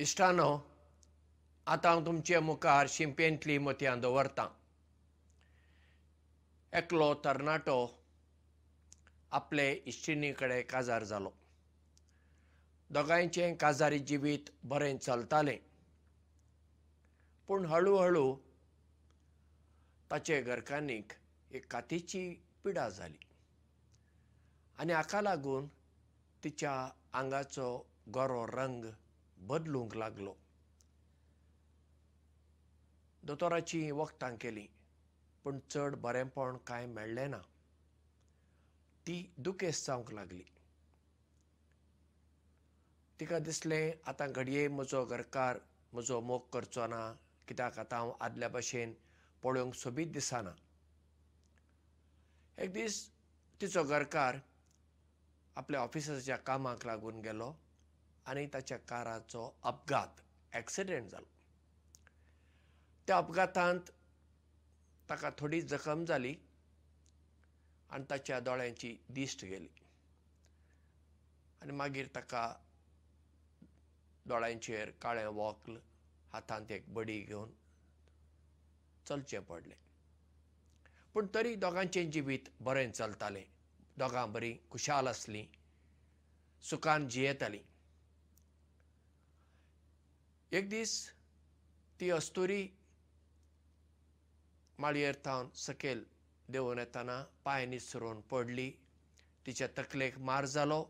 [0.00, 0.58] इश्टानो
[1.66, 4.46] आतां हांव तुमचे मुखार शिंपेंतली मोतयां दवरतां.
[6.72, 8.00] एकलो तरणाटो
[9.32, 11.30] आपले इश्टिणी कडेन काजार जालो.
[12.90, 15.58] दोगांयचें काजारी जिवीत बरें चलतालें.
[17.46, 18.36] पूण हळू हळू
[20.10, 21.12] ताचे घरकान्नीक
[21.50, 23.18] एक कातीची पिडा जाली.
[24.78, 25.66] आनी हाका लागून
[26.44, 28.84] तिच्या आंगाचो गोरो रंग
[29.40, 30.36] बदलूंक लागलो.
[33.22, 34.66] दोतोराची वखदां केलीं
[35.44, 37.38] पूण चड बरेंपण कांय मेळ्ळें ना.
[39.06, 40.42] ती दुखेस्त जावंक लागली.
[43.20, 45.58] तिका दिसलें आतां घडये म्हजो घरकार
[45.92, 47.00] म्हजो मोग करचो ना.
[47.48, 48.92] कित्याक आतां हांव आदल्या भशेन
[49.42, 50.52] पळोवंक सोबीत दिसना.
[52.58, 53.08] एक दीस
[53.60, 54.36] तिचो घरकार
[55.56, 57.52] आपल्या ऑफिसाच्या कामाक लागून गेलो
[58.30, 60.20] आनी ताच्या काराचो अपघात
[60.56, 61.26] एक्सिडेंट जालो.
[63.06, 63.90] त्या अपघातांत
[65.08, 66.34] ताका थोडी जखम जाली
[67.90, 69.68] आनी ताच्या दोळ्यांची दिश्ट गेली.
[71.62, 72.42] आनी मागीर ताका
[74.26, 75.78] दोळ्यांचेर काळें वोकल
[76.32, 77.50] हातांत एक बडी घेवन
[79.08, 79.76] चलचें पडलें.
[81.14, 83.44] पूण तरी दोगांचें जिवीत बरें चलतालें.
[83.98, 85.46] दोगां बरीं खुशाल आसलीं
[86.62, 87.62] सुखान जियेतालीं
[90.52, 90.92] एक दीस
[92.00, 92.66] ती अस्तुरी
[94.78, 96.02] माळयेर थावन सकयल
[96.48, 98.70] देंवून येतना पांय निसरून पडली.
[99.46, 100.84] तिच्या तकलेक मार जालो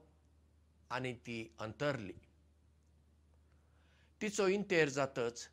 [0.91, 2.13] आनी ती अंतरली.
[4.21, 5.47] तिचो इंतेर जातच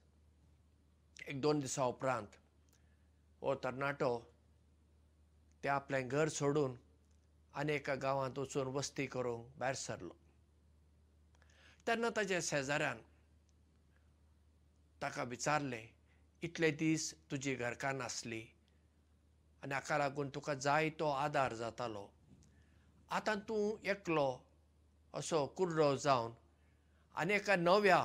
[1.28, 2.38] एक दोन दिसां उपरांत
[3.42, 4.18] हो तरणाटो
[5.64, 6.76] ते आपलें घर सोडून
[7.54, 10.16] आनी एका गांवांत वचून वस्ती करूंक भायर सरलो.
[11.88, 13.02] तेन्ना ताच्या शेजाऱ्यान
[15.02, 15.88] ताका विचारलें
[16.44, 18.42] इतले दीस तुजी घरकार नासली
[19.64, 22.06] आनी हाका लागून तुका जाय तो आदार जातालो.
[23.12, 24.30] आतां तूं एकलो
[25.14, 26.32] असो कुर्डो जावन
[27.16, 28.02] आनी एका नव्या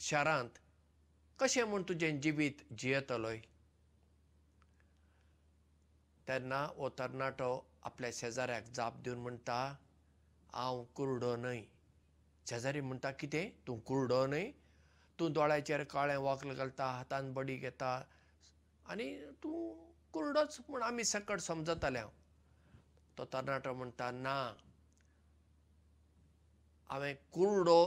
[0.00, 0.58] शारांत
[1.38, 3.38] कशें म्हूण तुजें जिवीत जियेतलोय?
[6.28, 7.52] तेन्ना हो तरणाटो
[7.82, 9.60] आपल्या शेजाऱ्याक जाप दिवन म्हणटा
[10.54, 11.62] हांव कुरडो न्हय.
[12.46, 13.50] शेजारी म्हणटा कितें?
[13.66, 14.50] तूं कुरडो न्हय
[15.18, 18.00] तूं दोळ्याचेर काळें वोकल घालता हातान बडी घेता.
[18.90, 19.74] आनी तूं
[20.12, 21.98] कुरडोच म्हूण आमी सकट समजताले.
[21.98, 22.10] हांव
[23.18, 24.36] तो तरणाटो म्हणटा ना
[26.90, 27.84] हांवें कुरडो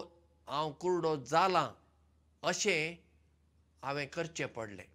[0.47, 1.67] हांव कुरडो जालां
[2.47, 2.95] अशें
[3.83, 4.85] हांवें करचें पडलें.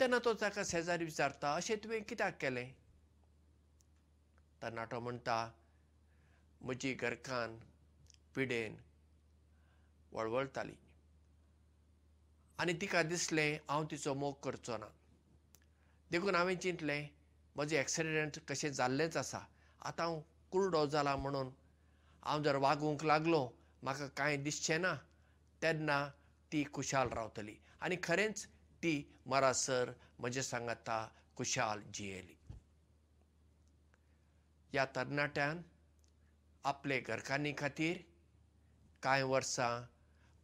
[0.00, 2.66] तेन्ना तो ताका शेजारी विचारता अशें तुवें कित्याक केलें?
[4.62, 5.38] तरणाटो म्हणटा
[6.60, 7.58] म्हजी घरकान
[8.34, 8.76] पिडेन
[10.12, 10.76] वळवळटाली
[12.60, 14.86] आनी तिका दिसलें हांव तिचो मोग करचो ना.
[16.10, 17.08] देखून हांवें चिंतलें
[17.56, 19.40] म्हजें एक्सिडेंट कशें जाल्लेंच आसा.
[19.88, 20.20] आतां हांव
[20.52, 21.50] कुरडो जाला म्हणून
[22.24, 23.42] हांव जर वागूंक लागलो
[23.82, 24.94] म्हाका कांय दिसचें ना
[25.62, 25.98] तेन्ना
[26.52, 27.54] ती खुशाल रावतली.
[27.80, 28.44] आनी खरेंच
[28.82, 28.94] ती
[29.26, 30.98] मरासर म्हजे सांगाता
[31.36, 32.34] खुशाल जियेली.
[34.72, 35.62] ह्या तरणाट्यान
[36.64, 38.02] आपले घरकान्नी खातीर
[39.02, 39.70] कांय वर्सां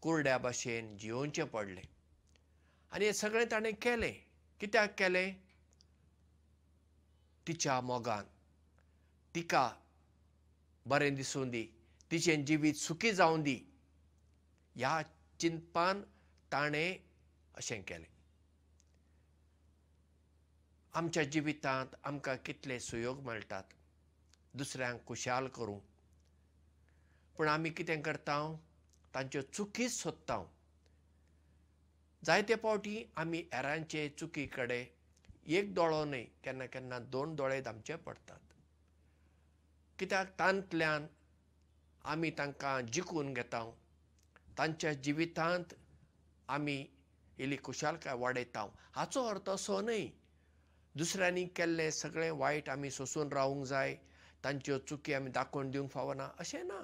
[0.03, 1.83] कुरड्या भाशेन जियोवचें पडलें
[2.95, 4.13] आनी हें सगळें ताणें केलें.
[4.61, 5.35] कित्याक केलें?
[7.47, 8.25] तिच्या मोगान.
[9.35, 9.73] तिका
[10.87, 11.67] बरें दिसूं दी.
[12.11, 13.61] तिचें जिवीत सुखी जावं दी.
[14.77, 15.03] ह्या
[15.41, 16.03] चिंतपान
[16.53, 16.97] ताणें
[17.55, 18.11] अशें केलें.
[20.95, 23.65] आमच्या जिवितांत आमकां कितले सुयोग मेळटात?
[24.55, 25.83] दुसऱ्यांक खुशाल करूंक
[27.37, 28.57] पूण आमी कितें करता
[29.15, 30.45] तांच्यो चुकीच सोदता
[32.27, 34.85] जायते फावटी आमी हेरांचे चुकी कडेन
[35.57, 38.53] एक दोळो न्हय केन्ना केन्ना दोन दोळे धामचे पडटात
[39.99, 41.07] कित्याक तांतल्यान
[42.13, 43.63] आमी तांकां जिखून घेता
[44.59, 45.75] तांच्या जिवितांत
[46.57, 46.85] आमी
[47.39, 50.07] इल्ली खुशालकाय वाडयता हाचो अर्थ असो न्हय
[50.99, 53.95] दुसऱ्यांनी केल्लें सगळें वायट आमी सोंसून रावूंक जाय
[54.45, 56.81] तांच्यो चुकी आमी दाखोवन दिवंक फावना अशें ना.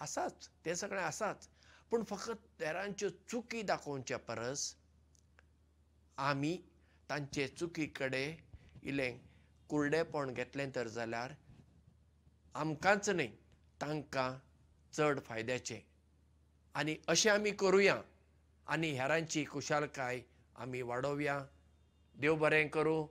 [0.00, 1.48] आसाच तें सगळें आसाच
[1.90, 4.74] पूण फकत हेरांच्यो चुकी दाखोवचे परस
[6.18, 6.56] आमी
[7.10, 9.16] तांचे चुकी कडेन इल्लें
[9.68, 11.32] कुरडेपण घेतलें तर जाल्यार
[12.54, 13.26] आमकांच न्हय
[13.80, 14.30] तांकां
[14.96, 15.80] चड फायद्याचें.
[16.74, 18.00] आनी अशें आमी करुया
[18.66, 20.20] आनी हेरांची खुशालकाय
[20.56, 21.38] आमी वाडोवया
[22.16, 23.06] देव बरें करूं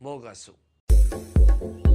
[0.00, 1.93] मोग आसूं